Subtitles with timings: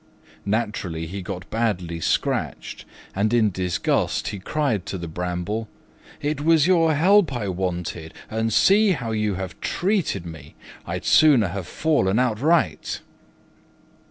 [0.47, 5.67] Naturally, he got badly scratched, and in disgust he cried to the Bramble,
[6.19, 10.55] "It was your help I wanted, and see how you have treated me!
[10.87, 13.01] I'd sooner have fallen outright."